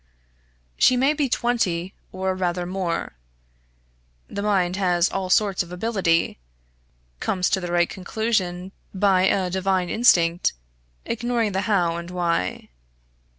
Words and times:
"She 0.77 0.97
may 0.97 1.13
be 1.13 1.29
twenty 1.29 1.93
or 2.11 2.33
rather 2.33 2.65
more. 2.65 3.13
The 4.27 4.41
mind 4.41 4.75
has 4.77 5.07
all 5.11 5.29
sorts 5.29 5.61
of 5.61 5.71
ability; 5.71 6.39
comes 7.19 7.51
to 7.51 7.59
the 7.59 7.71
right 7.71 7.87
conclusion 7.87 8.71
by 8.95 9.27
a 9.27 9.51
divine 9.51 9.91
instinct, 9.91 10.53
ignoring 11.05 11.51
the 11.51 11.61
how 11.69 11.97
and 11.97 12.09
why. 12.09 12.69